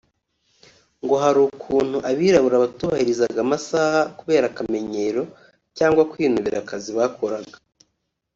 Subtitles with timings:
[1.03, 5.23] Ngo hari ukuntu abirabura batubahirizaga amasaha kubera akamenyero
[5.77, 7.55] cyangwa kwinubira akazi bakoraga